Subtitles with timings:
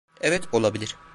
[0.21, 0.95] Evet, olabilir.